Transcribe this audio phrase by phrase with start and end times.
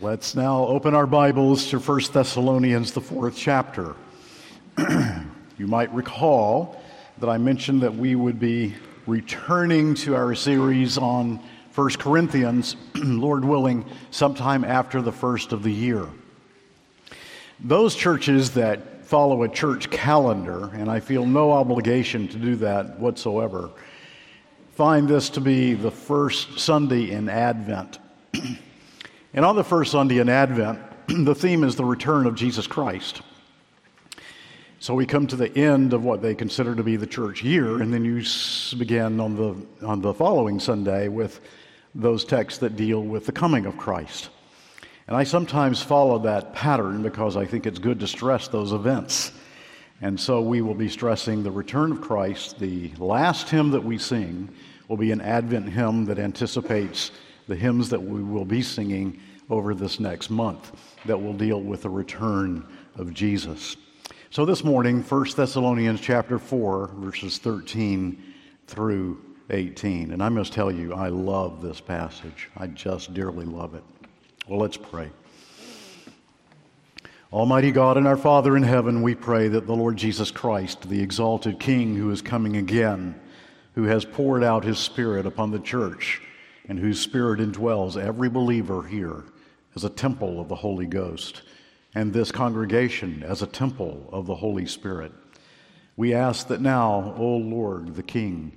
[0.00, 3.96] Let's now open our Bibles to 1 Thessalonians, the fourth chapter.
[4.78, 6.80] you might recall
[7.18, 8.76] that I mentioned that we would be
[9.08, 11.40] returning to our series on
[11.74, 16.06] 1 Corinthians, Lord willing, sometime after the first of the year.
[17.58, 23.00] Those churches that follow a church calendar, and I feel no obligation to do that
[23.00, 23.70] whatsoever,
[24.76, 27.98] find this to be the first Sunday in Advent.
[29.34, 33.20] And on the first Sunday in Advent, the theme is the return of Jesus Christ.
[34.80, 37.82] So we come to the end of what they consider to be the church year,
[37.82, 38.22] and then you
[38.78, 41.40] begin on the, on the following Sunday with
[41.94, 44.30] those texts that deal with the coming of Christ.
[45.08, 49.32] And I sometimes follow that pattern because I think it's good to stress those events.
[50.00, 52.58] And so we will be stressing the return of Christ.
[52.58, 54.48] The last hymn that we sing
[54.86, 57.10] will be an Advent hymn that anticipates
[57.48, 59.18] the hymns that we will be singing
[59.50, 60.72] over this next month
[61.06, 62.64] that will deal with the return
[62.96, 63.76] of Jesus.
[64.30, 68.22] So this morning, 1 Thessalonians chapter 4, verses 13
[68.66, 70.12] through 18.
[70.12, 72.50] And I must tell you, I love this passage.
[72.56, 73.82] I just dearly love it.
[74.46, 75.10] Well, let's pray.
[77.32, 81.00] Almighty God and our Father in heaven, we pray that the Lord Jesus Christ, the
[81.00, 83.18] exalted King who is coming again,
[83.74, 86.22] who has poured out his Spirit upon the church,
[86.68, 89.24] and whose Spirit indwells every believer here
[89.74, 91.42] as a temple of the Holy Ghost,
[91.94, 95.12] and this congregation as a temple of the Holy Spirit.
[95.96, 98.56] We ask that now, O Lord, the King,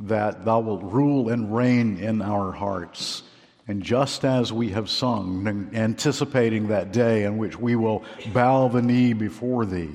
[0.00, 3.22] that thou wilt rule and reign in our hearts.
[3.68, 8.02] And just as we have sung, anticipating that day in which we will
[8.32, 9.90] bow the knee before thee,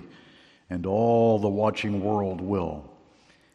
[0.70, 2.90] and all the watching world will,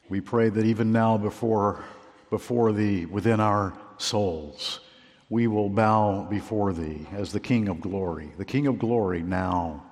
[0.08, 1.84] we pray that even now before,
[2.28, 4.80] before thee, within our souls.
[5.28, 9.84] We will bow before thee as the King of glory, the King of glory now,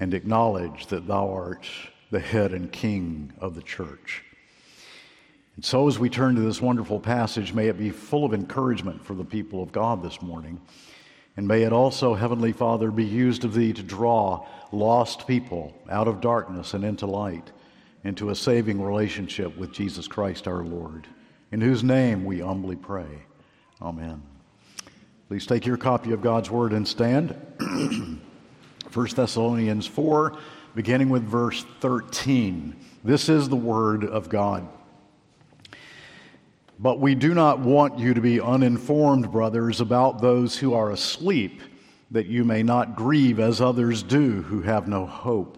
[0.00, 1.68] and acknowledge that thou art
[2.10, 4.24] the head and King of the church.
[5.56, 9.04] And so, as we turn to this wonderful passage, may it be full of encouragement
[9.04, 10.60] for the people of God this morning.
[11.36, 16.08] And may it also, Heavenly Father, be used of Thee to draw lost people out
[16.08, 17.52] of darkness and into light,
[18.04, 21.06] into a saving relationship with Jesus Christ our Lord
[21.50, 23.22] in whose name we humbly pray.
[23.80, 24.22] Amen.
[25.28, 27.34] Please take your copy of God's Word and stand.
[28.92, 30.38] 1 Thessalonians 4,
[30.74, 32.74] beginning with verse 13.
[33.04, 34.68] This is the Word of God.
[36.78, 41.60] But we do not want you to be uninformed, brothers, about those who are asleep,
[42.10, 45.57] that you may not grieve as others do who have no hope.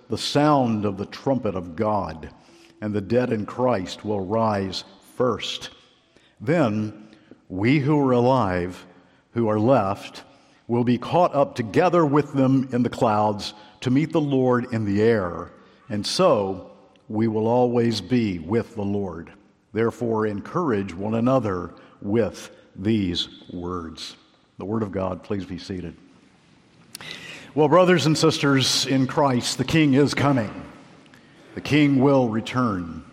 [0.11, 2.29] the sound of the trumpet of God,
[2.81, 4.83] and the dead in Christ will rise
[5.15, 5.69] first.
[6.41, 7.07] Then
[7.47, 8.85] we who are alive,
[9.31, 10.23] who are left,
[10.67, 14.83] will be caught up together with them in the clouds to meet the Lord in
[14.83, 15.51] the air,
[15.87, 16.71] and so
[17.07, 19.31] we will always be with the Lord.
[19.71, 24.17] Therefore, encourage one another with these words.
[24.57, 25.95] The Word of God, please be seated.
[27.53, 30.49] Well, brothers and sisters in Christ, the King is coming.
[31.53, 33.03] The King will return.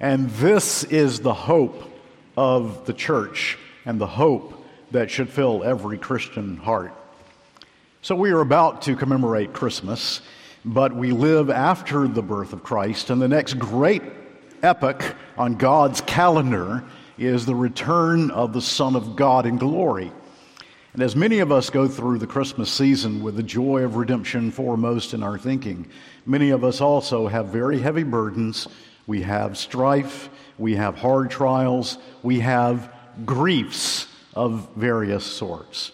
[0.00, 1.82] And this is the hope
[2.34, 6.94] of the church and the hope that should fill every Christian heart.
[8.00, 10.22] So, we are about to commemorate Christmas,
[10.64, 14.02] but we live after the birth of Christ, and the next great
[14.62, 15.04] epoch
[15.36, 16.82] on God's calendar
[17.18, 20.12] is the return of the Son of God in glory.
[20.94, 24.50] And as many of us go through the Christmas season with the joy of redemption
[24.50, 25.86] foremost in our thinking,
[26.26, 28.68] many of us also have very heavy burdens.
[29.06, 30.28] We have strife,
[30.58, 32.92] we have hard trials, we have
[33.24, 35.92] griefs of various sorts.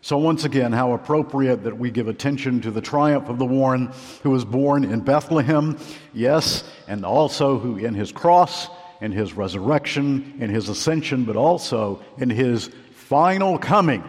[0.00, 3.92] So, once again, how appropriate that we give attention to the triumph of the one
[4.24, 5.78] who was born in Bethlehem,
[6.12, 8.66] yes, and also who in his cross,
[9.00, 14.02] in his resurrection, in his ascension, but also in his final coming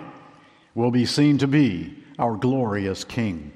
[0.75, 3.51] will be seen to be our glorious King.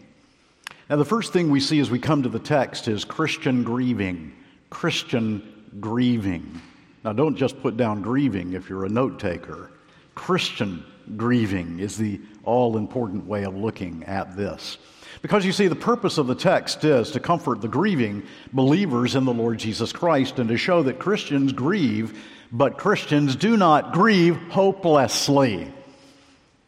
[0.90, 4.34] Now, the first thing we see as we come to the text is Christian grieving.
[4.70, 6.62] Christian grieving.
[7.04, 9.72] Now, don't just put down grieving if you're a note taker.
[10.16, 10.84] Christian
[11.16, 14.78] grieving is the all important way of looking at this.
[15.22, 18.24] Because you see, the purpose of the text is to comfort the grieving
[18.54, 23.58] believers in the Lord Jesus Christ and to show that Christians grieve, but Christians do
[23.58, 25.72] not grieve hopelessly.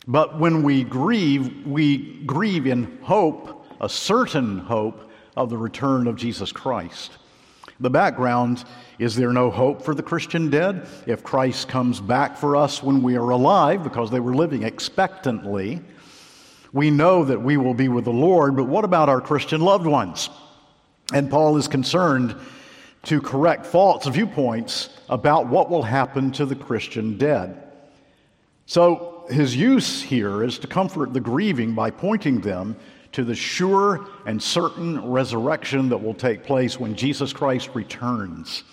[0.07, 6.15] But when we grieve, we grieve in hope, a certain hope of the return of
[6.15, 7.17] Jesus Christ.
[7.79, 8.65] The background
[8.97, 10.87] is there no hope for the Christian dead?
[11.05, 15.81] If Christ comes back for us when we are alive, because they were living expectantly,
[16.73, 19.85] we know that we will be with the Lord, but what about our Christian loved
[19.85, 20.29] ones?
[21.13, 22.35] And Paul is concerned
[23.03, 27.63] to correct false viewpoints about what will happen to the Christian dead.
[28.65, 32.75] So his use here is to comfort the grieving by pointing them
[33.11, 38.63] to the sure and certain resurrection that will take place when Jesus Christ returns,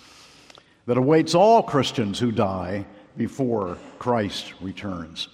[0.86, 2.84] that awaits all Christians who die
[3.16, 5.28] before Christ returns.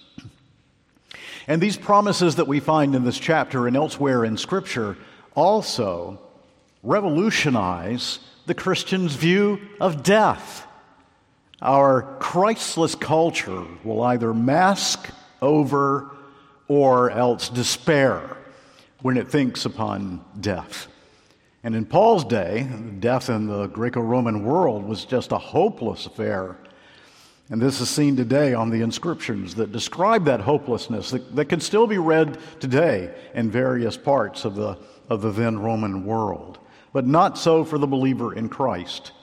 [1.47, 4.95] And these promises that we find in this chapter and elsewhere in Scripture
[5.35, 6.19] also
[6.83, 10.67] revolutionize the Christian's view of death.
[11.63, 15.09] Our Christless culture will either mask
[15.41, 16.11] over
[16.67, 18.35] or else despair
[19.01, 20.87] when it thinks upon death.
[21.63, 22.67] And in Paul's day,
[22.99, 26.57] death in the Greco Roman world was just a hopeless affair.
[27.49, 31.61] And this is seen today on the inscriptions that describe that hopelessness that, that can
[31.61, 34.77] still be read today in various parts of the,
[35.07, 36.59] of the then Roman world.
[36.91, 39.13] But not so for the believer in Christ.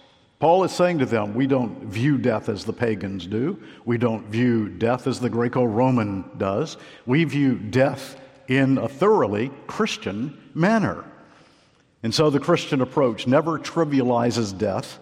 [0.40, 3.62] Paul is saying to them, we don't view death as the pagans do.
[3.84, 6.78] We don't view death as the Greco Roman does.
[7.04, 11.04] We view death in a thoroughly Christian manner.
[12.02, 14.98] And so the Christian approach never trivializes death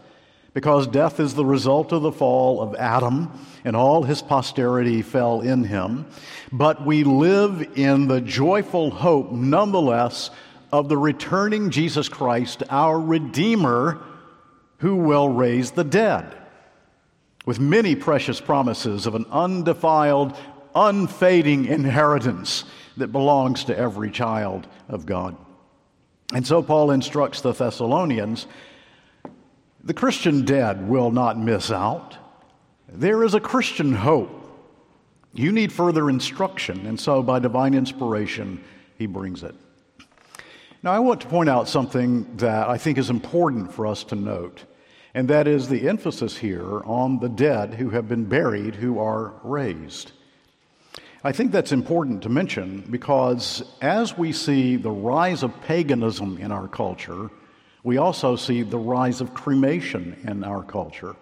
[0.55, 3.31] because death is the result of the fall of Adam,
[3.65, 6.05] and all his posterity fell in him.
[6.51, 10.31] But we live in the joyful hope, nonetheless,
[10.73, 14.03] of the returning Jesus Christ, our Redeemer,
[14.79, 16.37] who will raise the dead,
[17.47, 20.37] with many precious promises of an undefiled,
[20.75, 22.65] unfading inheritance
[22.97, 25.37] that belongs to every child of God.
[26.35, 28.47] And so Paul instructs the Thessalonians
[29.85, 32.17] the Christian dead will not miss out.
[32.89, 34.35] There is a Christian hope.
[35.33, 38.63] You need further instruction, and so by divine inspiration,
[38.97, 39.55] he brings it.
[40.81, 44.15] Now, I want to point out something that I think is important for us to
[44.15, 44.65] note,
[45.13, 49.35] and that is the emphasis here on the dead who have been buried who are
[49.43, 50.13] raised.
[51.25, 56.53] I think that's important to mention because as we see the rise of paganism in
[56.53, 57.29] our culture,
[57.83, 61.17] we also see the rise of cremation in our culture.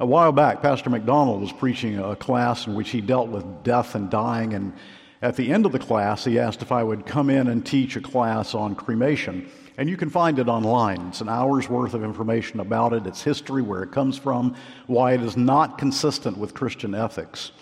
[0.00, 3.94] A while back, Pastor McDonald was preaching a class in which he dealt with death
[3.94, 4.72] and dying, and
[5.20, 7.96] at the end of the class, he asked if I would come in and teach
[7.96, 9.50] a class on cremation.
[9.76, 11.08] And you can find it online.
[11.08, 14.56] It's an hour's worth of information about it, its history, where it comes from,
[14.86, 17.52] why it is not consistent with Christian ethics.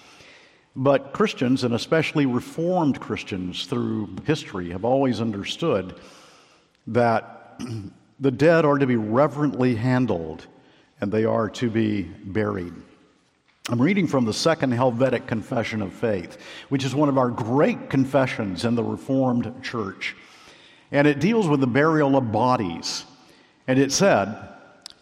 [0.74, 5.98] But Christians, and especially Reformed Christians through history, have always understood
[6.86, 7.60] that
[8.20, 10.46] the dead are to be reverently handled
[11.00, 12.74] and they are to be buried.
[13.68, 17.90] I'm reading from the Second Helvetic Confession of Faith, which is one of our great
[17.90, 20.14] confessions in the Reformed Church.
[20.92, 23.04] And it deals with the burial of bodies.
[23.66, 24.38] And it said,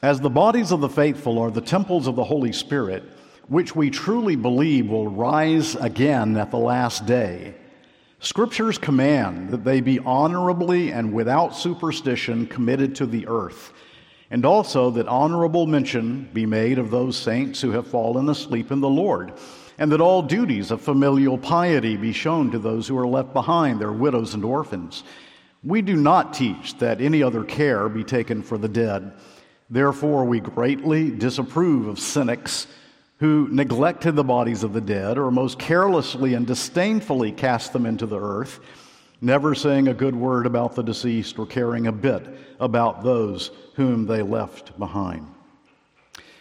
[0.00, 3.02] As the bodies of the faithful are the temples of the Holy Spirit,
[3.48, 7.54] which we truly believe will rise again at the last day,
[8.20, 13.74] Scriptures command that they be honorably and without superstition committed to the earth,
[14.34, 18.80] and also that honorable mention be made of those saints who have fallen asleep in
[18.80, 19.32] the Lord,
[19.78, 23.80] and that all duties of familial piety be shown to those who are left behind,
[23.80, 25.04] their widows and orphans.
[25.62, 29.12] We do not teach that any other care be taken for the dead.
[29.70, 32.66] Therefore, we greatly disapprove of cynics
[33.18, 38.04] who neglected the bodies of the dead or most carelessly and disdainfully cast them into
[38.04, 38.58] the earth,
[39.24, 42.26] never saying a good word about the deceased or caring a bit
[42.60, 45.26] about those whom they left behind.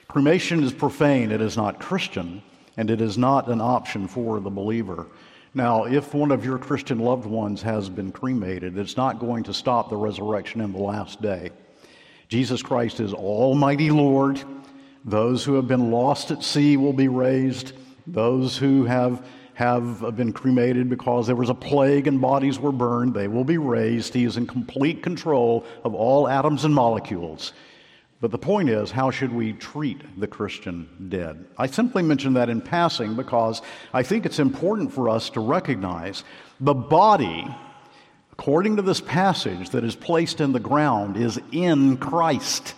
[0.07, 2.43] Cremation is profane, it is not Christian,
[2.77, 5.07] and it is not an option for the believer.
[5.55, 9.53] Now, if one of your Christian loved ones has been cremated, it's not going to
[9.53, 11.51] stop the resurrection in the last day.
[12.27, 14.43] Jesus Christ is Almighty Lord.
[15.05, 17.73] Those who have been lost at sea will be raised.
[18.07, 23.13] Those who have, have been cremated because there was a plague and bodies were burned,
[23.13, 24.13] they will be raised.
[24.13, 27.53] He is in complete control of all atoms and molecules.
[28.19, 31.45] But the point is, how should we treat the Christian dead?
[31.57, 33.61] I simply mention that in passing because
[33.93, 36.23] I think it's important for us to recognize
[36.61, 37.45] the body,
[38.31, 42.75] according to this passage, that is placed in the ground is in Christ,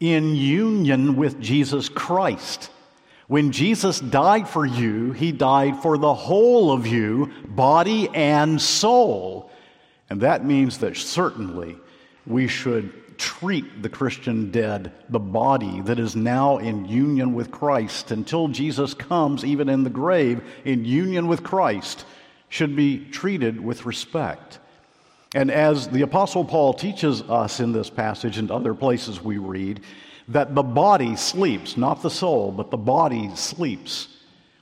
[0.00, 2.68] in union with Jesus Christ.
[3.26, 9.50] When Jesus died for you, he died for the whole of you, body and soul.
[10.10, 11.76] And that means that certainly
[12.26, 18.10] we should treat the Christian dead, the body that is now in union with Christ
[18.10, 22.04] until Jesus comes, even in the grave, in union with Christ,
[22.48, 24.58] should be treated with respect.
[25.34, 29.80] And as the Apostle Paul teaches us in this passage and other places we read,
[30.28, 34.08] that the body sleeps, not the soul, but the body sleeps.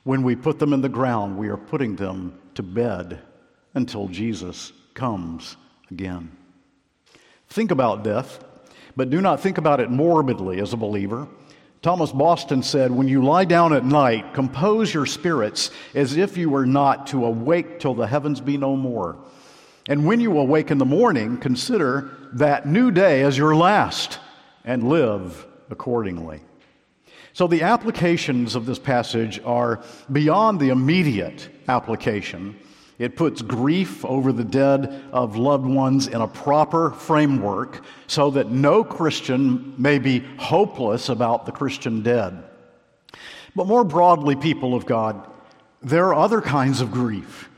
[0.03, 3.19] When we put them in the ground, we are putting them to bed
[3.73, 5.55] until Jesus comes
[5.89, 6.31] again.
[7.49, 8.43] Think about death,
[8.95, 11.27] but do not think about it morbidly as a believer.
[11.81, 16.49] Thomas Boston said, When you lie down at night, compose your spirits as if you
[16.49, 19.17] were not to awake till the heavens be no more.
[19.89, 24.19] And when you awake in the morning, consider that new day as your last
[24.63, 26.39] and live accordingly.
[27.33, 32.55] So the applications of this passage are beyond the immediate application.
[32.99, 38.51] It puts grief over the dead of loved ones in a proper framework so that
[38.51, 42.43] no Christian may be hopeless about the Christian dead.
[43.55, 45.27] But more broadly, people of God,
[45.81, 47.49] there are other kinds of grief.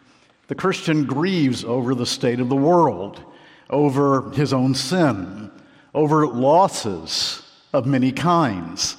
[0.48, 3.22] The Christian grieves over the state of the world,
[3.69, 5.51] over his own sin,
[5.93, 7.44] over losses,
[7.75, 8.98] of many kinds.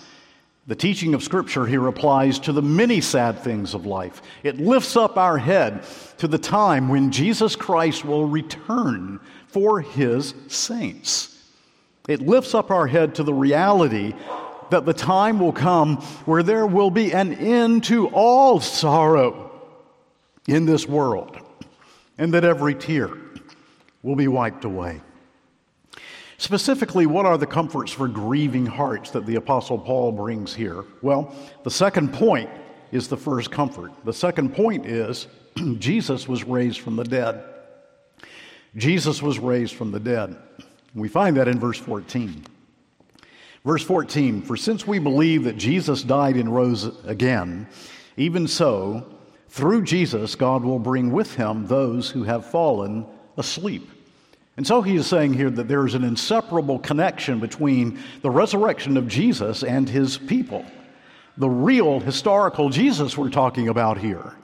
[0.68, 4.20] The teaching of Scripture here applies to the many sad things of life.
[4.42, 5.84] It lifts up our head
[6.18, 11.44] to the time when Jesus Christ will return for his saints.
[12.08, 14.14] It lifts up our head to the reality
[14.70, 19.52] that the time will come where there will be an end to all sorrow
[20.48, 21.38] in this world,
[22.18, 23.10] and that every tear
[24.02, 25.00] will be wiped away.
[26.38, 30.84] Specifically, what are the comforts for grieving hearts that the Apostle Paul brings here?
[31.00, 32.50] Well, the second point
[32.92, 33.92] is the first comfort.
[34.04, 35.28] The second point is
[35.78, 37.42] Jesus was raised from the dead.
[38.76, 40.36] Jesus was raised from the dead.
[40.94, 42.44] We find that in verse 14.
[43.64, 47.66] Verse 14 For since we believe that Jesus died and rose again,
[48.18, 49.06] even so,
[49.48, 53.06] through Jesus, God will bring with him those who have fallen
[53.38, 53.90] asleep.
[54.56, 58.96] And so he is saying here that there is an inseparable connection between the resurrection
[58.96, 60.64] of Jesus and his people.
[61.36, 64.34] The real historical Jesus we're talking about here.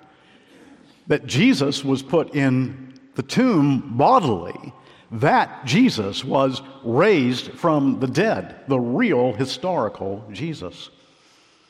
[1.07, 4.75] That Jesus was put in the tomb bodily.
[5.12, 8.57] That Jesus was raised from the dead.
[8.69, 10.90] The real historical Jesus.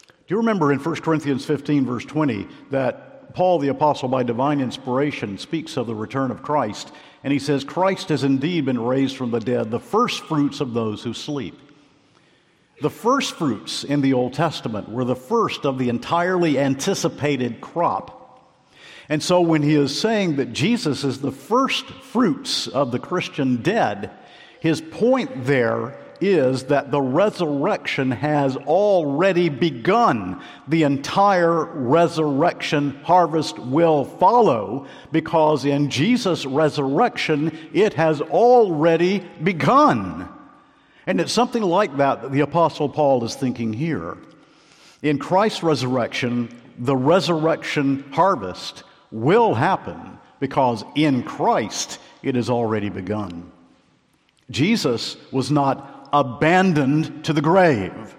[0.09, 4.61] Do you remember in 1 Corinthians 15, verse 20, that Paul the Apostle, by divine
[4.61, 6.93] inspiration, speaks of the return of Christ
[7.25, 10.75] and he says, Christ has indeed been raised from the dead, the first fruits of
[10.75, 11.59] those who sleep.
[12.81, 18.19] The first fruits in the Old Testament were the first of the entirely anticipated crop.
[19.09, 23.63] And so when he is saying that Jesus is the first fruits of the Christian
[23.63, 24.11] dead,
[24.59, 30.41] his point there is that the resurrection has already begun.
[30.69, 40.29] The entire resurrection harvest will follow because in Jesus' resurrection, it has already begun.
[41.07, 44.17] And it's something like that that the Apostle Paul is thinking here.
[45.03, 46.49] In Christ's resurrection,
[46.79, 53.51] the resurrection harvest will happen because in Christ it has already begun.
[54.51, 58.17] Jesus was not abandoned to the grave.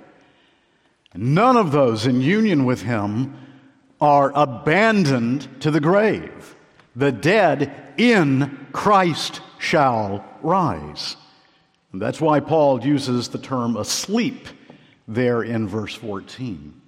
[1.16, 3.38] None of those in union with him
[4.02, 6.56] are abandoned to the grave.
[6.96, 11.16] The dead in Christ shall rise.
[11.92, 14.48] And that's why Paul uses the term asleep
[15.08, 16.82] there in verse 14.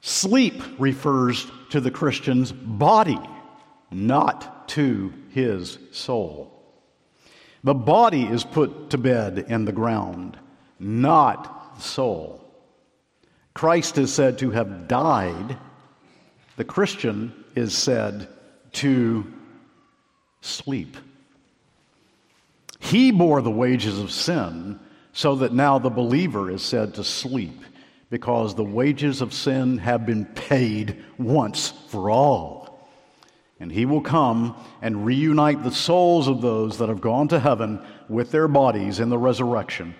[0.00, 3.18] Sleep refers to the Christian's body,
[3.90, 6.53] not to his soul.
[7.64, 10.38] The body is put to bed in the ground,
[10.78, 12.44] not the soul.
[13.54, 15.56] Christ is said to have died.
[16.56, 18.28] The Christian is said
[18.72, 19.32] to
[20.42, 20.96] sleep.
[22.80, 24.78] He bore the wages of sin
[25.14, 27.62] so that now the believer is said to sleep
[28.10, 32.63] because the wages of sin have been paid once for all.
[33.60, 37.80] And he will come and reunite the souls of those that have gone to heaven
[38.08, 39.94] with their bodies in the resurrection.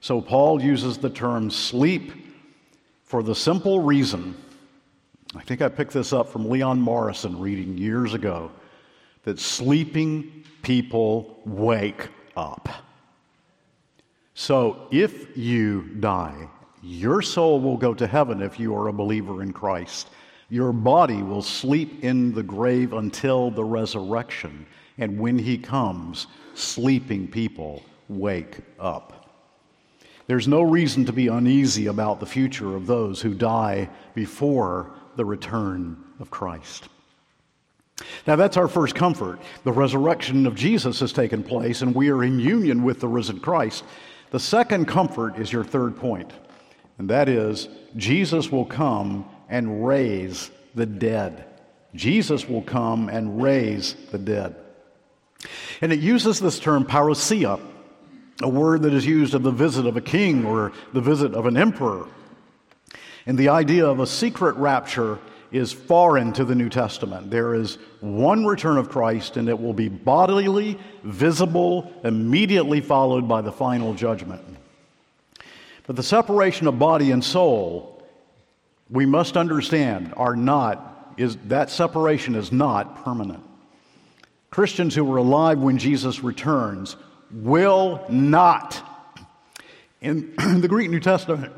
[0.00, 2.12] So Paul uses the term sleep
[3.04, 4.36] for the simple reason,
[5.34, 8.50] I think I picked this up from Leon Morrison reading years ago,
[9.22, 12.68] that sleeping people wake up.
[14.34, 16.48] So if you die,
[16.82, 20.10] your soul will go to heaven if you are a believer in Christ.
[20.50, 24.66] Your body will sleep in the grave until the resurrection.
[24.96, 29.18] And when he comes, sleeping people wake up.
[30.26, 35.24] There's no reason to be uneasy about the future of those who die before the
[35.24, 36.88] return of Christ.
[38.26, 39.40] Now, that's our first comfort.
[39.64, 43.40] The resurrection of Jesus has taken place, and we are in union with the risen
[43.40, 43.84] Christ.
[44.30, 46.32] The second comfort is your third point,
[46.98, 51.44] and that is Jesus will come and raise the dead.
[51.94, 54.54] Jesus will come and raise the dead.
[55.80, 57.60] And it uses this term parousia,
[58.42, 61.46] a word that is used of the visit of a king or the visit of
[61.46, 62.06] an emperor.
[63.26, 65.18] And the idea of a secret rapture
[65.50, 67.30] is foreign to the New Testament.
[67.30, 73.40] There is one return of Christ, and it will be bodily, visible, immediately followed by
[73.40, 74.42] the final judgment.
[75.86, 77.97] But the separation of body and soul,
[78.90, 83.44] we must understand, are not, is, that separation is not permanent.
[84.50, 86.96] Christians who were alive when Jesus returns
[87.30, 88.82] will not.
[90.00, 91.52] In the Greek New Testament,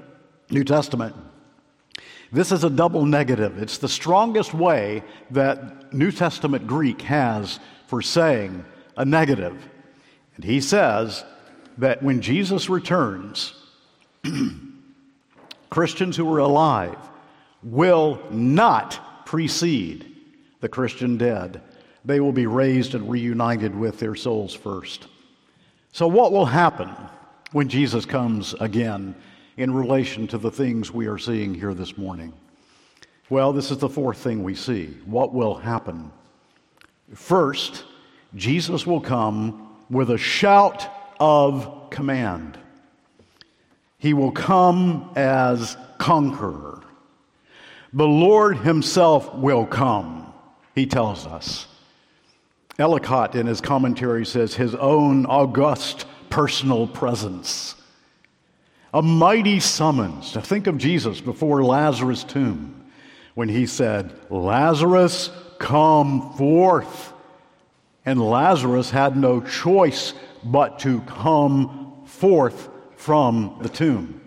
[0.50, 1.14] New Testament,
[2.32, 3.62] this is a double negative.
[3.62, 8.64] It's the strongest way that New Testament Greek has for saying
[8.96, 9.68] a negative.
[10.36, 11.24] And he says
[11.78, 13.54] that when Jesus returns,
[15.70, 16.96] Christians who are alive
[17.62, 20.16] will not precede
[20.60, 21.60] the Christian dead.
[22.04, 25.06] They will be raised and reunited with their souls first.
[25.92, 26.90] So, what will happen
[27.52, 29.14] when Jesus comes again
[29.56, 32.32] in relation to the things we are seeing here this morning?
[33.28, 34.86] Well, this is the fourth thing we see.
[35.04, 36.10] What will happen?
[37.14, 37.84] First,
[38.34, 42.58] Jesus will come with a shout of command.
[43.98, 46.79] He will come as conqueror.
[47.92, 50.32] The Lord Himself will come,
[50.74, 51.66] He tells us.
[52.80, 57.74] Ellicott, in his commentary, says his own august personal presence.
[58.94, 62.86] A mighty summons to think of Jesus before Lazarus' tomb
[63.34, 67.12] when he said, Lazarus, come forth.
[68.06, 74.19] And Lazarus had no choice but to come forth from the tomb.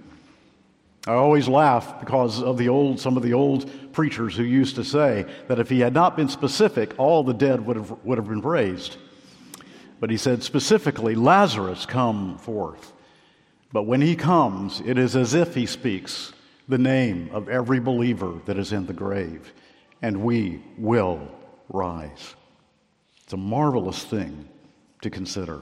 [1.06, 4.86] I always laugh because of the old, some of the old preachers who used to
[4.86, 8.30] say that if he had not been specific, all the dead would have, would have
[8.30, 8.98] been raised.
[10.00, 12.94] But he said specifically, Lazarus, come forth.
[13.74, 16.32] But when he comes, it is as if he speaks
[16.70, 19.54] the name of every believer that is in the grave,
[20.02, 21.28] and we will
[21.70, 22.36] rise.
[23.24, 24.48] It's a marvelous thing
[25.02, 25.62] to consider.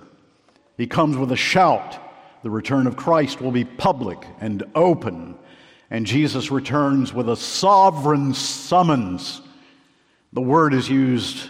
[0.78, 2.00] He comes with a shout
[2.44, 5.36] the return of Christ will be public and open,
[5.90, 9.42] and Jesus returns with a sovereign summons.
[10.34, 11.50] The word is used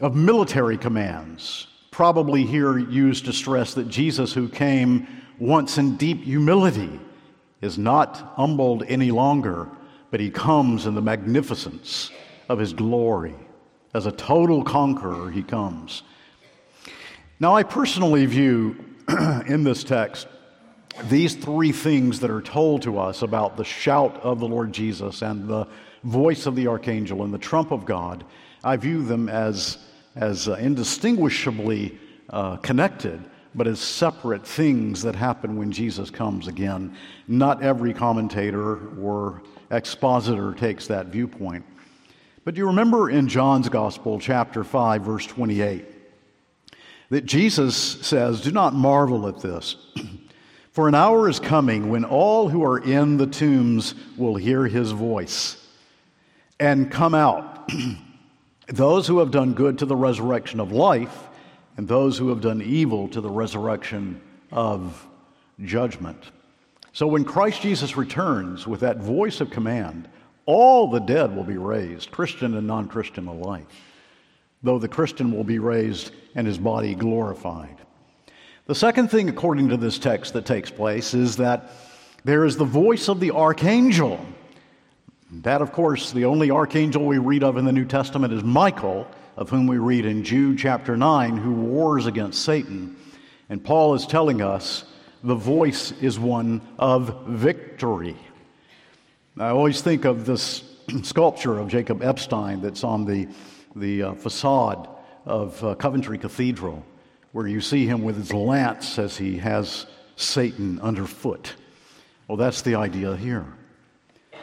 [0.00, 5.06] of military commands, probably here used to stress that Jesus, who came
[5.38, 7.00] once in deep humility,
[7.60, 9.68] is not humbled any longer,
[10.10, 12.10] but he comes in the magnificence
[12.48, 13.34] of his glory.
[13.92, 16.02] As a total conqueror, he comes.
[17.38, 18.84] Now, I personally view
[19.46, 20.26] in this text
[21.04, 25.22] these three things that are told to us about the shout of the Lord Jesus
[25.22, 25.66] and the
[26.04, 28.24] voice of the archangel and the trump of God,
[28.62, 29.78] I view them as,
[30.14, 36.96] as uh, indistinguishably uh, connected, but as separate things that happen when Jesus comes again.
[37.26, 41.64] Not every commentator or expositor takes that viewpoint.
[42.44, 45.84] But do you remember in John's Gospel, chapter 5, verse 28?
[47.10, 49.76] That Jesus says, Do not marvel at this.
[50.72, 54.92] For an hour is coming when all who are in the tombs will hear his
[54.92, 55.56] voice
[56.60, 57.68] and come out.
[58.68, 61.28] those who have done good to the resurrection of life,
[61.76, 64.20] and those who have done evil to the resurrection
[64.52, 65.06] of
[65.64, 66.30] judgment.
[66.92, 70.08] So when Christ Jesus returns with that voice of command,
[70.46, 73.66] all the dead will be raised, Christian and non Christian alike
[74.62, 77.76] though the Christian will be raised and his body glorified.
[78.66, 81.72] The second thing, according to this text, that takes place is that
[82.24, 84.24] there is the voice of the archangel.
[85.42, 89.08] That, of course, the only archangel we read of in the New Testament is Michael,
[89.36, 92.96] of whom we read in Jude chapter 9, who wars against Satan.
[93.48, 94.84] And Paul is telling us
[95.24, 98.16] the voice is one of victory.
[99.38, 100.62] I always think of this
[101.02, 103.28] sculpture of Jacob Epstein that's on the,
[103.76, 104.88] the uh, facade
[105.26, 106.84] of uh, Coventry Cathedral,
[107.32, 111.54] where you see him with his lance as he has Satan underfoot.
[112.28, 113.46] Well, that's the idea here.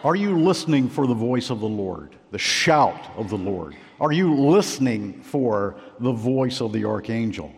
[0.03, 3.75] Are you listening for the voice of the Lord, the shout of the Lord?
[3.99, 7.51] Are you listening for the voice of the archangel?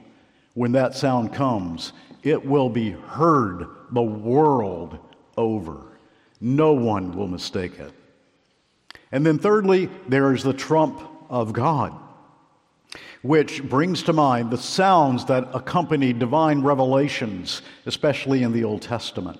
[0.53, 4.99] When that sound comes, it will be heard the world
[5.38, 5.82] over.
[6.41, 7.91] No one will mistake it.
[9.12, 11.93] And then, thirdly, there is the trump of God,
[13.21, 19.39] which brings to mind the sounds that accompany divine revelations, especially in the Old Testament,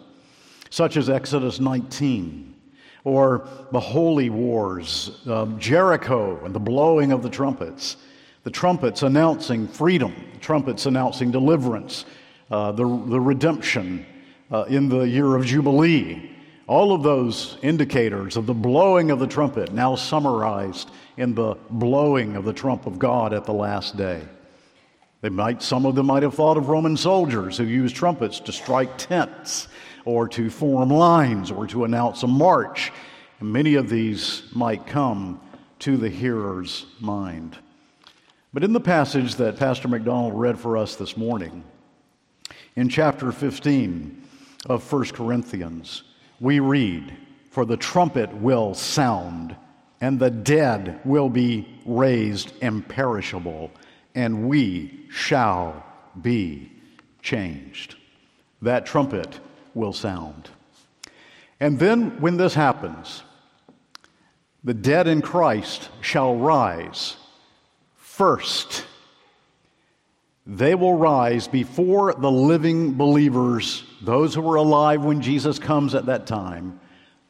[0.70, 2.56] such as Exodus 19
[3.04, 5.22] or the holy wars,
[5.58, 7.98] Jericho and the blowing of the trumpets,
[8.44, 12.06] the trumpets announcing freedom, the trumpets announcing deliverance,
[12.52, 14.06] uh, the, the redemption
[14.52, 16.36] uh, in the year of Jubilee.
[16.68, 22.38] All of those indicators of the blowing of the trumpet now summarized in the blowing
[22.38, 24.22] of the trump of God at the last day.
[25.20, 28.54] They might, some of them might have thought of Roman soldiers who used trumpets to
[28.54, 29.68] strike tents
[30.06, 32.94] or to form lines or to announce a march.
[33.42, 35.42] And many of these might come
[35.80, 37.58] to the hearer's mind.
[38.54, 41.66] But in the passage that Pastor McDonald read for us this morning,
[42.78, 44.24] in chapter 15
[44.68, 46.04] of 1 Corinthians,
[46.40, 47.14] we read,
[47.50, 49.58] For the trumpet will sound,
[50.02, 53.72] and the dead will be raised imperishable,
[54.16, 55.86] and we shall
[56.22, 56.72] be
[57.22, 57.96] changed.
[58.62, 59.40] That trumpet
[59.74, 60.50] will sound.
[61.60, 63.24] And then, when this happens,
[64.64, 67.18] the dead in Christ shall rise
[67.96, 68.86] first.
[70.46, 76.08] They will rise before the living believers, those who were alive when Jesus comes at
[76.08, 76.80] that time.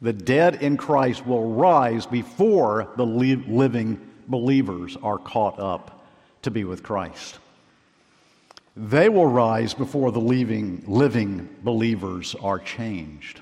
[0.01, 6.05] The dead in Christ will rise before the living believers are caught up
[6.43, 7.37] to be with Christ.
[8.77, 13.41] They will rise before the living, living believers are changed.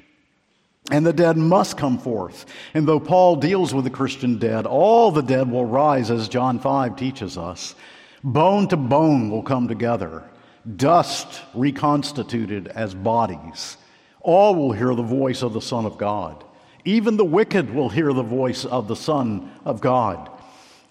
[0.90, 2.46] And the dead must come forth.
[2.74, 6.60] And though Paul deals with the Christian dead, all the dead will rise, as John
[6.60, 7.76] 5 teaches us.
[8.24, 10.24] Bone to bone will come together,
[10.76, 13.78] dust reconstituted as bodies.
[14.22, 16.44] All will hear the voice of the Son of God.
[16.88, 20.32] Even the wicked will hear the voice of the Son of God.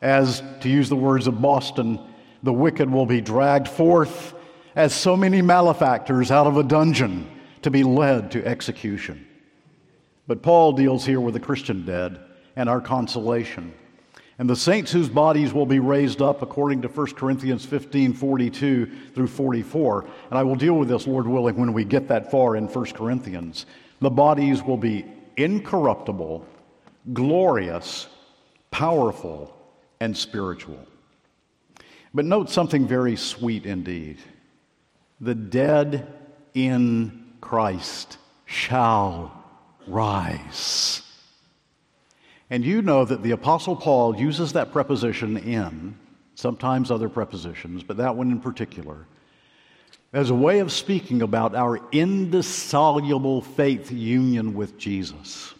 [0.02, 1.98] As, to use the words of Boston,
[2.42, 4.34] the wicked will be dragged forth
[4.74, 7.26] as so many malefactors out of a dungeon
[7.62, 9.26] to be led to execution.
[10.26, 12.20] But Paul deals here with the Christian dead
[12.56, 13.72] and our consolation.
[14.38, 18.90] And the saints whose bodies will be raised up according to 1 Corinthians 15 42
[19.14, 20.06] through 44.
[20.28, 22.84] And I will deal with this, Lord willing, when we get that far in 1
[22.92, 23.64] Corinthians.
[24.00, 25.06] The bodies will be
[25.36, 26.46] incorruptible,
[27.12, 28.08] glorious,
[28.70, 29.56] powerful,
[30.00, 30.78] and spiritual.
[32.14, 34.18] But note something very sweet indeed.
[35.20, 36.06] The dead
[36.54, 39.44] in Christ shall
[39.86, 41.02] rise.
[42.48, 45.98] And you know that the Apostle Paul uses that preposition in,
[46.34, 49.06] sometimes other prepositions, but that one in particular,
[50.12, 55.54] as a way of speaking about our indissoluble faith union with Jesus.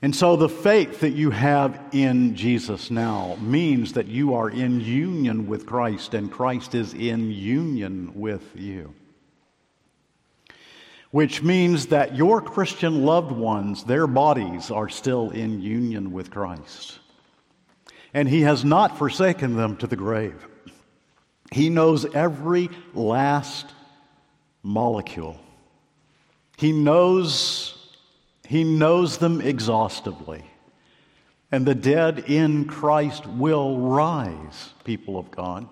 [0.00, 4.80] And so the faith that you have in Jesus now means that you are in
[4.80, 8.94] union with Christ and Christ is in union with you
[11.12, 16.98] which means that your Christian loved ones, their bodies are still in union with Christ.
[18.14, 20.48] And He has not forsaken them to the grave.
[21.52, 23.66] He knows every last
[24.62, 25.38] molecule.
[26.56, 27.94] He knows,
[28.48, 30.44] he knows them exhaustively.
[31.50, 35.68] And the dead in Christ will rise, people of God.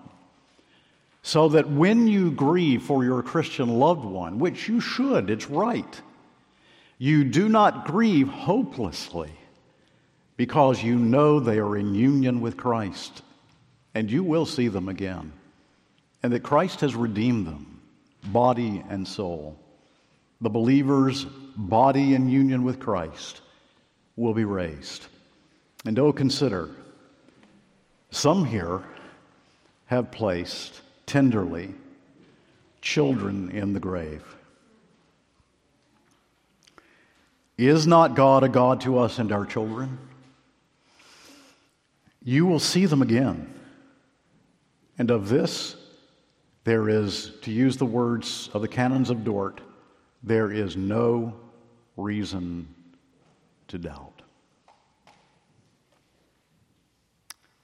[1.23, 6.01] So that when you grieve for your Christian loved one, which you should, it's right,
[6.99, 9.31] you do not grieve hopelessly
[10.37, 13.23] because you know they are in union with Christ
[13.95, 15.33] and you will see them again.
[16.23, 17.81] And that Christ has redeemed them,
[18.25, 19.57] body and soul.
[20.39, 23.41] The believer's body in union with Christ
[24.15, 25.07] will be raised.
[25.85, 26.69] And oh, consider
[28.11, 28.83] some here
[29.87, 31.73] have placed tenderly
[32.81, 34.23] children in the grave.
[37.57, 39.97] Is not God a God to us and our children?
[42.23, 43.53] You will see them again.
[44.97, 45.75] And of this
[46.63, 49.61] There is, to use the words of the canons of Dort,
[50.23, 51.33] there is no
[51.97, 52.67] reason
[53.67, 54.21] to doubt.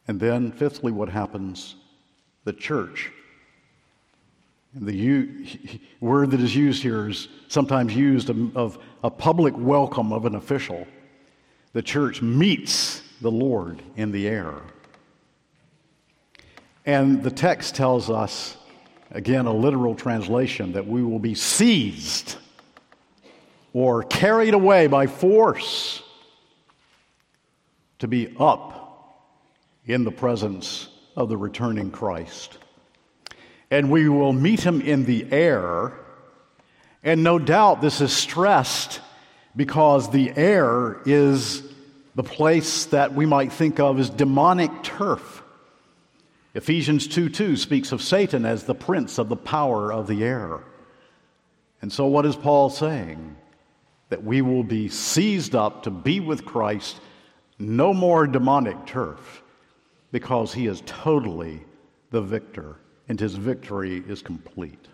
[0.08, 1.76] And then, fifthly, what happens?
[2.46, 3.12] The church.
[4.74, 5.46] The u-
[6.00, 10.88] word that is used here is sometimes used of a public welcome of an official.
[11.74, 14.56] The church meets the Lord in the air.
[16.86, 18.56] And the text tells us,
[19.12, 22.36] again, a literal translation, that we will be seized
[23.74, 26.02] or carried away by force
[28.00, 28.78] to be up
[29.86, 32.58] in the presence of the returning Christ.
[33.72, 35.94] And we will meet him in the air.
[37.04, 39.02] And no doubt this is stressed
[39.56, 41.64] because the air is
[42.16, 45.44] the place that we might think of as demonic turf.
[46.58, 50.64] Ephesians 2 2 speaks of Satan as the prince of the power of the air.
[51.84, 53.38] And so, what is Paul saying?
[54.10, 57.00] That we will be seized up to be with Christ,
[57.60, 59.44] no more demonic turf,
[60.12, 61.64] because he is totally
[62.10, 64.88] the victor, and his victory is complete.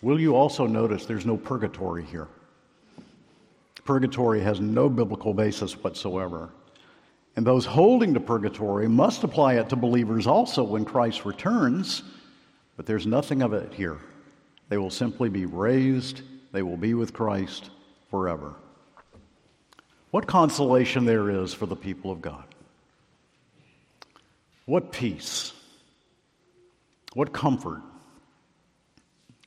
[0.00, 2.28] Will you also notice there's no purgatory here?
[3.84, 6.52] Purgatory has no biblical basis whatsoever.
[7.36, 12.02] And those holding to purgatory must apply it to believers also when Christ returns,
[12.76, 13.98] but there's nothing of it here.
[14.70, 16.22] They will simply be raised,
[16.52, 17.70] they will be with Christ
[18.10, 18.54] forever.
[20.10, 22.44] What consolation there is for the people of God.
[24.64, 25.52] What peace.
[27.12, 27.82] What comfort.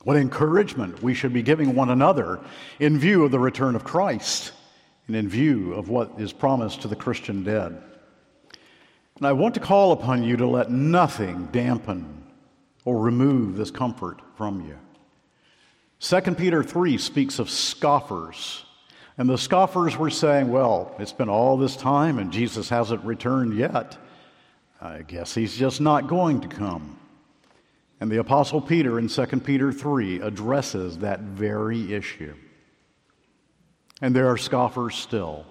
[0.04, 2.38] What encouragement we should be giving one another
[2.78, 4.52] in view of the return of Christ
[5.10, 7.82] and in view of what is promised to the Christian dead.
[9.16, 12.22] And I want to call upon you to let nothing dampen
[12.84, 14.78] or remove this comfort from you.
[15.98, 18.64] 2 Peter 3 speaks of scoffers.
[19.18, 23.58] And the scoffers were saying, well, it's been all this time and Jesus hasn't returned
[23.58, 23.98] yet.
[24.80, 27.00] I guess he's just not going to come.
[27.98, 32.36] And the Apostle Peter in 2 Peter 3 addresses that very issue.
[34.00, 35.44] And there are scoffers still.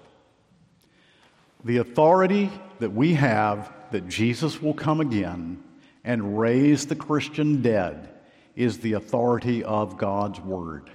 [1.64, 5.64] The authority that we have that Jesus will come again
[6.04, 8.10] and raise the Christian dead
[8.56, 10.90] is the authority of God's Word.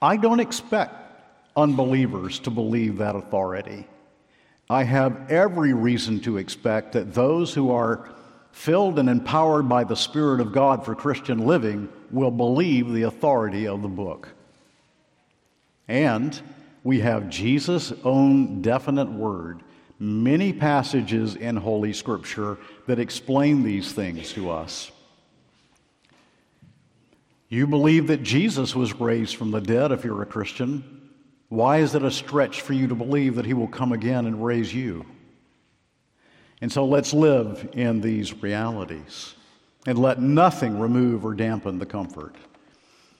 [0.00, 0.94] I don't expect
[1.56, 3.86] unbelievers to believe that authority.
[4.68, 8.08] I have every reason to expect that those who are
[8.52, 13.66] filled and empowered by the Spirit of God for Christian living, will believe the authority
[13.66, 14.28] of the book.
[15.88, 16.40] And
[16.82, 19.62] we have Jesus' own definite word,
[19.98, 24.90] many passages in Holy Scripture that explain these things to us.
[27.48, 31.10] You believe that Jesus was raised from the dead if you're a Christian.
[31.48, 34.44] Why is it a stretch for you to believe that he will come again and
[34.44, 35.04] raise you?
[36.60, 39.34] And so let's live in these realities
[39.86, 42.36] and let nothing remove or dampen the comfort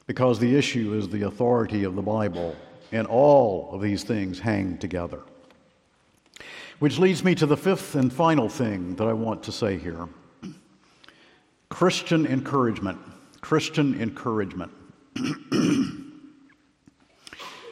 [0.07, 2.55] because the issue is the authority of the Bible,
[2.92, 5.20] and all of these things hang together.
[6.79, 10.09] Which leads me to the fifth and final thing that I want to say here
[11.68, 12.98] Christian encouragement.
[13.40, 14.72] Christian encouragement.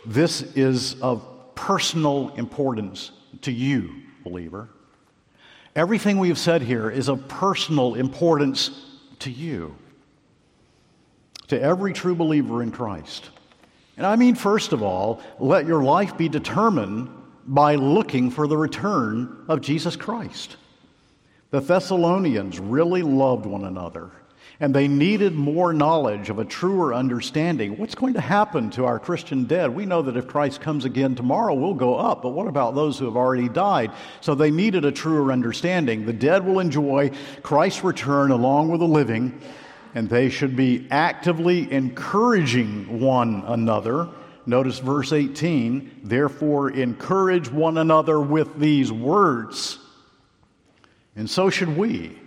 [0.07, 3.11] this is of personal importance
[3.43, 4.69] to you, believer.
[5.77, 8.71] Everything we've said here is of personal importance
[9.21, 9.77] to you,
[11.49, 13.31] to every true believer in Christ.
[13.99, 17.11] And I mean, first of all, let your life be determined
[17.47, 20.57] by looking for the return of Jesus Christ.
[21.51, 24.11] The Thessalonians really loved one another
[24.61, 27.77] and they needed more knowledge of a truer understanding.
[27.77, 29.75] What's going to happen to our Christian dead?
[29.75, 32.99] We know that if Christ comes again tomorrow, we'll go up, but what about those
[32.99, 33.93] who have already died?
[34.21, 36.07] So they needed a truer understanding.
[36.07, 39.41] The dead will enjoy Christ's return along with the living,
[39.95, 44.09] and they should be actively encouraging one another.
[44.47, 49.79] Notice verse 18, therefore encourage one another with these words.
[51.17, 52.19] And so should we.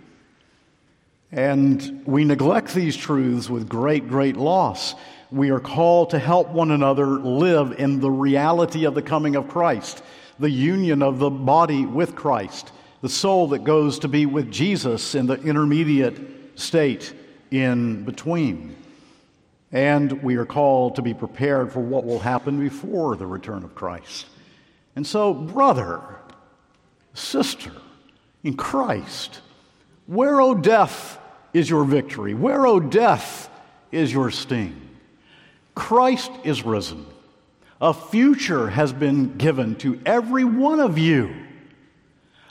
[1.30, 4.94] And we neglect these truths with great, great loss.
[5.30, 9.48] We are called to help one another live in the reality of the coming of
[9.48, 10.02] Christ,
[10.38, 12.70] the union of the body with Christ,
[13.00, 17.14] the soul that goes to be with Jesus in the intermediate state
[17.52, 18.74] in between.
[19.70, 23.74] And we are called to be prepared for what will happen before the return of
[23.74, 24.26] Christ.
[24.96, 26.02] And so, brother,
[27.14, 27.72] sister
[28.42, 29.40] in Christ,
[30.06, 31.18] where, O death,
[31.54, 32.34] is your victory?
[32.34, 33.48] Where, O death,
[33.90, 34.90] is your sting?
[35.74, 37.06] Christ is risen.
[37.80, 41.34] A future has been given to every one of you.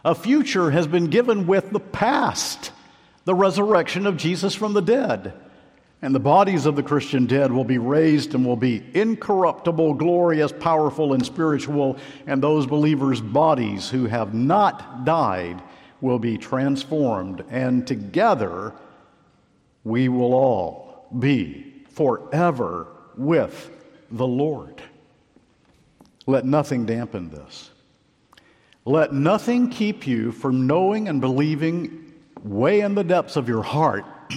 [0.04, 2.72] A future has been given with the past,
[3.26, 5.34] the resurrection of Jesus from the dead.
[6.04, 10.52] And the bodies of the Christian dead will be raised and will be incorruptible, glorious,
[10.52, 11.98] powerful, and spiritual.
[12.26, 15.62] And those believers' bodies who have not died
[16.02, 17.44] will be transformed.
[17.52, 18.74] And together
[19.84, 23.70] we will all be forever with
[24.10, 24.82] the Lord.
[26.26, 27.70] Let nothing dampen this.
[28.86, 32.11] Let nothing keep you from knowing and believing
[32.44, 34.06] way in the depths of your heart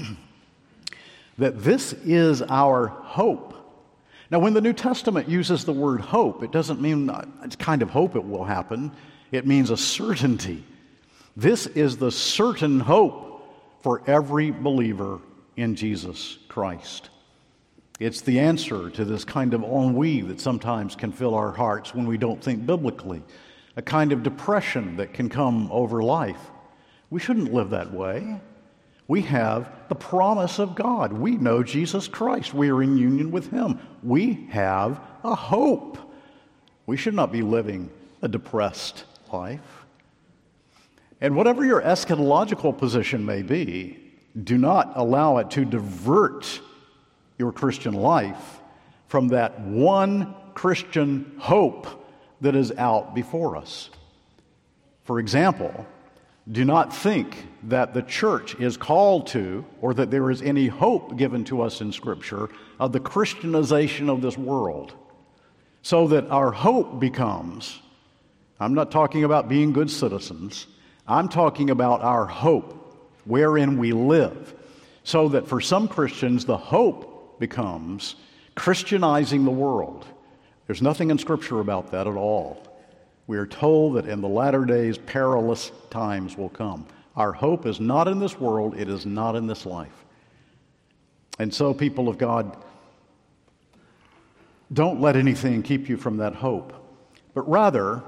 [1.38, 3.54] that this is our hope.
[4.30, 7.10] Now, when the New Testament uses the word hope, it doesn't mean
[7.42, 8.92] it's kind of hope it will happen,
[9.30, 10.64] it means a certainty.
[11.36, 13.24] This is the certain hope
[13.82, 15.20] for every believer
[15.56, 17.10] in Jesus Christ.
[18.00, 22.06] It's the answer to this kind of ennui that sometimes can fill our hearts when
[22.06, 23.22] we don't think biblically,
[23.76, 26.50] a kind of depression that can come over life.
[27.14, 28.40] We shouldn't live that way.
[29.06, 31.12] We have the promise of God.
[31.12, 32.52] We know Jesus Christ.
[32.52, 33.78] We are in union with Him.
[34.02, 35.96] We have a hope.
[36.86, 37.88] We should not be living
[38.20, 39.86] a depressed life.
[41.20, 43.96] And whatever your eschatological position may be,
[44.42, 46.60] do not allow it to divert
[47.38, 48.58] your Christian life
[49.06, 51.86] from that one Christian hope
[52.40, 53.88] that is out before us.
[55.04, 55.86] For example,
[56.50, 61.16] do not think that the church is called to, or that there is any hope
[61.16, 64.92] given to us in Scripture, of the Christianization of this world.
[65.82, 67.80] So that our hope becomes,
[68.60, 70.66] I'm not talking about being good citizens,
[71.06, 74.54] I'm talking about our hope, wherein we live.
[75.02, 78.16] So that for some Christians, the hope becomes
[78.54, 80.06] Christianizing the world.
[80.66, 82.62] There's nothing in Scripture about that at all.
[83.26, 86.86] We are told that in the latter days, perilous times will come.
[87.16, 90.04] Our hope is not in this world, it is not in this life.
[91.38, 92.56] And so, people of God,
[94.72, 96.72] don't let anything keep you from that hope,
[97.32, 98.02] but rather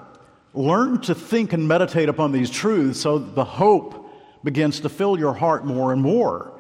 [0.55, 4.11] learn to think and meditate upon these truths so the hope
[4.43, 6.59] begins to fill your heart more and more,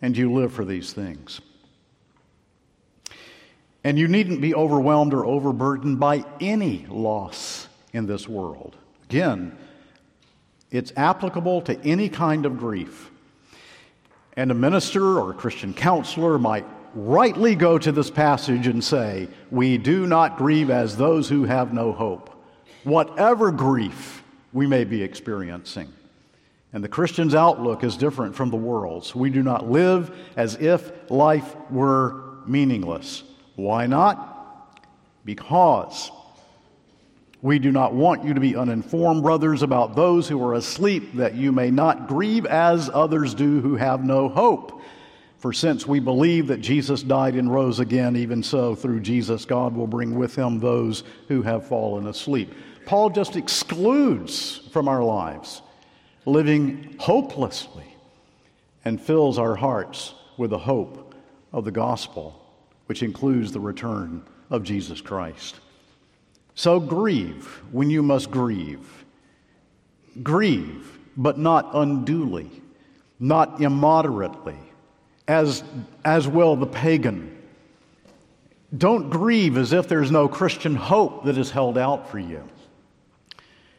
[0.00, 1.40] and you live for these things.
[3.82, 8.76] And you needn't be overwhelmed or overburdened by any loss in this world.
[9.04, 9.56] Again,
[10.70, 13.10] it's applicable to any kind of grief.
[14.36, 19.28] And a minister or a Christian counselor might rightly go to this passage and say,
[19.50, 22.30] We do not grieve as those who have no hope,
[22.84, 24.22] whatever grief
[24.52, 25.92] we may be experiencing.
[26.72, 29.14] And the Christian's outlook is different from the world's.
[29.14, 33.24] We do not live as if life were meaningless.
[33.56, 34.78] Why not?
[35.24, 36.12] Because
[37.42, 41.34] we do not want you to be uninformed, brothers, about those who are asleep, that
[41.34, 44.82] you may not grieve as others do who have no hope.
[45.38, 49.74] For since we believe that Jesus died and rose again, even so, through Jesus, God
[49.74, 52.52] will bring with him those who have fallen asleep.
[52.84, 55.62] Paul just excludes from our lives
[56.26, 57.96] living hopelessly
[58.84, 61.14] and fills our hearts with the hope
[61.52, 62.38] of the gospel,
[62.84, 65.56] which includes the return of Jesus Christ.
[66.60, 69.06] So grieve when you must grieve.
[70.22, 72.50] Grieve, but not unduly,
[73.18, 74.58] not immoderately,
[75.26, 75.64] as,
[76.04, 77.34] as will the pagan.
[78.76, 82.46] Don't grieve as if there's no Christian hope that is held out for you.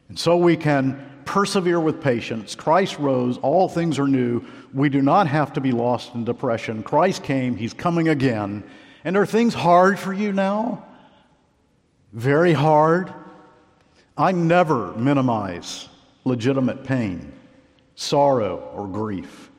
[0.09, 2.55] And so we can persevere with patience.
[2.55, 4.43] Christ rose, all things are new.
[4.73, 6.81] We do not have to be lost in depression.
[6.81, 8.63] Christ came, He's coming again.
[9.03, 10.87] And are things hard for you now?
[12.13, 13.13] Very hard.
[14.17, 15.87] I never minimize
[16.25, 17.31] legitimate pain,
[17.95, 19.49] sorrow, or grief.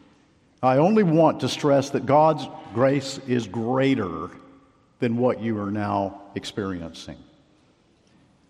[0.62, 4.30] I only want to stress that God's grace is greater
[5.00, 7.18] than what you are now experiencing.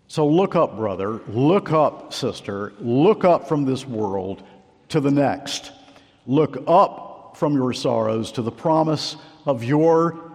[0.07, 1.21] So look up, brother.
[1.27, 2.73] Look up, sister.
[2.79, 4.43] Look up from this world
[4.89, 5.71] to the next.
[6.27, 9.15] Look up from your sorrows to the promise
[9.47, 10.31] of your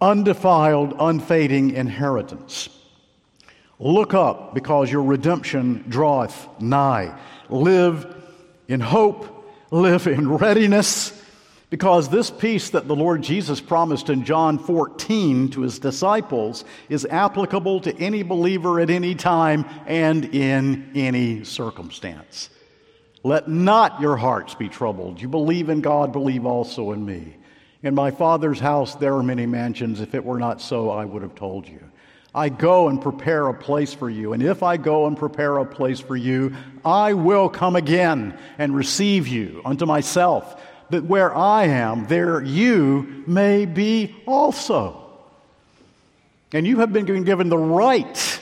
[0.00, 2.68] undefiled, unfading inheritance.
[3.78, 7.18] Look up, because your redemption draweth nigh.
[7.48, 8.06] Live
[8.68, 11.20] in hope, live in readiness,
[11.70, 17.04] because this peace that the Lord Jesus promised in John 14 to his disciples is
[17.04, 22.50] applicable to any believer at any time and in any circumstance.
[23.24, 25.20] Let not your hearts be troubled.
[25.20, 27.36] You believe in God, believe also in me.
[27.82, 30.00] In my Father's house there are many mansions.
[30.00, 31.80] If it were not so, I would have told you.
[32.34, 34.32] I go and prepare a place for you.
[34.32, 36.54] And if I go and prepare a place for you,
[36.84, 40.60] I will come again and receive you unto myself,
[40.90, 45.00] that where I am, there you may be also.
[46.52, 48.40] And you have been given the right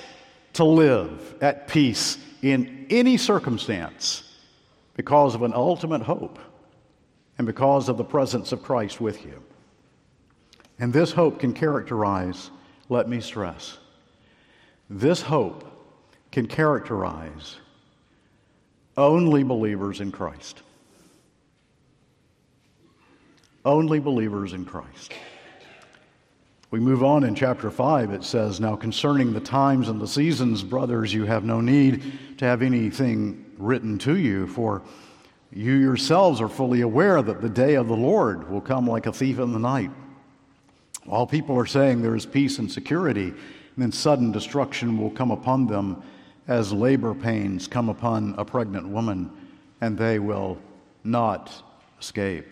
[0.55, 4.23] to live at peace in any circumstance
[4.97, 6.39] because of an ultimate hope
[7.39, 9.43] and because of the presence of Christ with you.
[10.79, 12.51] And this hope can characterize,
[12.89, 13.79] let me stress,
[14.99, 15.65] this hope
[16.31, 17.57] can characterize
[18.97, 20.63] only believers in Christ.
[23.65, 25.13] Only believers in Christ.
[26.71, 28.11] We move on in chapter 5.
[28.13, 32.45] It says, Now concerning the times and the seasons, brothers, you have no need to
[32.45, 34.83] have anything written to you, for
[35.53, 39.13] you yourselves are fully aware that the day of the Lord will come like a
[39.13, 39.91] thief in the night.
[41.09, 43.35] All people are saying there is peace and security,
[43.77, 46.03] then sudden destruction will come upon them
[46.49, 49.31] as labor pains come upon a pregnant woman,
[49.81, 50.59] and they will
[51.05, 51.63] not
[52.01, 52.47] escape.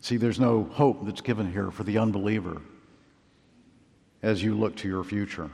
[0.00, 2.62] See, there's no hope that's given here for the unbeliever
[4.22, 5.50] as you look to your future.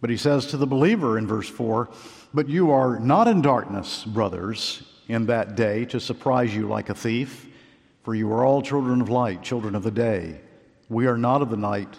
[0.00, 1.88] But he says to the believer in verse 4
[2.34, 6.94] But you are not in darkness, brothers, in that day to surprise you like a
[6.94, 7.46] thief,
[8.02, 10.40] for you are all children of light, children of the day.
[10.88, 11.98] We are not of the night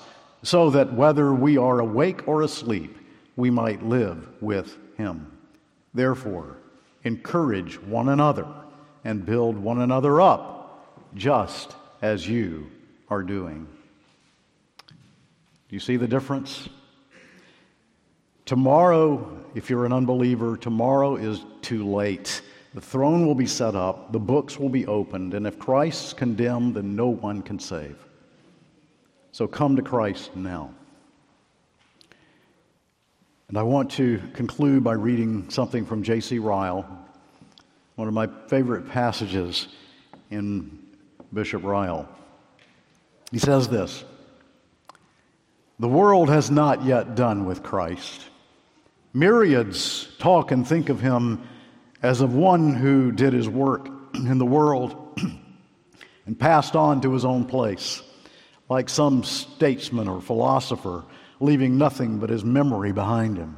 [0.43, 2.97] so that whether we are awake or asleep,
[3.35, 5.31] we might live with him.
[5.93, 6.57] Therefore,
[7.03, 8.47] encourage one another
[9.03, 12.69] and build one another up, just as you
[13.09, 13.67] are doing.
[14.87, 16.69] Do you see the difference?
[18.45, 22.41] Tomorrow, if you're an unbeliever, tomorrow is too late.
[22.73, 26.75] The throne will be set up, the books will be opened, and if Christ's condemned,
[26.75, 27.97] then no one can save.
[29.31, 30.71] So come to Christ now.
[33.47, 36.39] And I want to conclude by reading something from J.C.
[36.39, 36.85] Ryle,
[37.95, 39.67] one of my favorite passages
[40.29, 40.79] in
[41.33, 42.07] Bishop Ryle.
[43.31, 44.03] He says this
[45.81, 48.21] the world has not yet done with Christ.
[49.13, 51.41] Myriads talk and think of him
[52.03, 55.19] as of one who did his work in the world
[56.27, 58.03] and passed on to his own place,
[58.71, 61.03] like some statesman or philosopher,
[61.41, 63.57] leaving nothing but his memory behind him.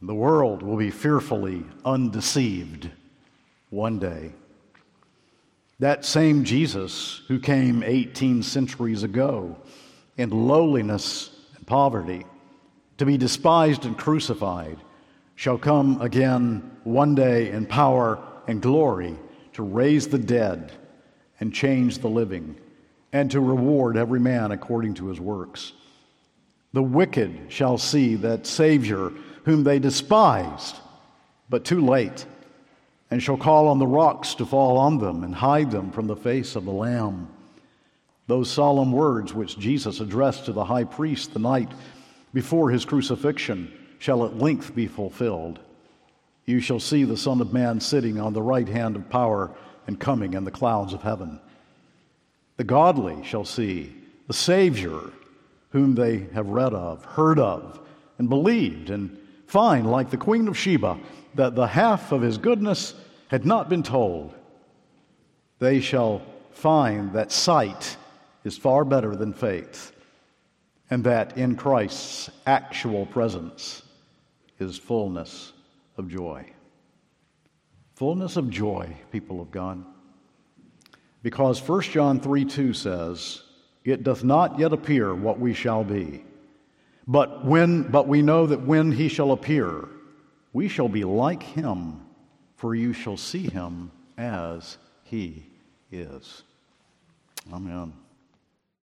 [0.00, 2.88] The world will be fearfully undeceived
[3.70, 4.32] one day.
[5.80, 9.56] That same Jesus who came 18 centuries ago
[10.16, 12.24] in lowliness and poverty,
[12.98, 14.78] to be despised and crucified,
[15.34, 19.16] shall come again one day in power and glory
[19.54, 20.70] to raise the dead
[21.40, 22.54] and change the living,
[23.16, 25.72] and to reward every man according to his works.
[26.74, 29.10] The wicked shall see that Savior
[29.46, 30.76] whom they despised,
[31.48, 32.26] but too late,
[33.10, 36.16] and shall call on the rocks to fall on them and hide them from the
[36.16, 37.28] face of the Lamb.
[38.26, 41.70] Those solemn words which Jesus addressed to the high priest the night
[42.34, 45.58] before his crucifixion shall at length be fulfilled.
[46.44, 49.52] You shall see the Son of Man sitting on the right hand of power
[49.86, 51.40] and coming in the clouds of heaven.
[52.56, 53.94] The godly shall see
[54.26, 55.00] the Savior
[55.70, 57.80] whom they have read of, heard of,
[58.18, 60.98] and believed, and find, like the Queen of Sheba,
[61.34, 62.94] that the half of his goodness
[63.28, 64.34] had not been told.
[65.58, 67.96] They shall find that sight
[68.44, 69.92] is far better than faith,
[70.88, 73.82] and that in Christ's actual presence
[74.58, 75.52] is fullness
[75.98, 76.46] of joy.
[77.96, 79.84] Fullness of joy, people of God.
[81.26, 83.42] Because 1 John 3 2 says,
[83.84, 86.24] It doth not yet appear what we shall be.
[87.08, 89.88] But when but we know that when he shall appear,
[90.52, 92.00] we shall be like him,
[92.54, 95.46] for you shall see him as he
[95.90, 96.44] is.
[97.52, 97.92] Amen.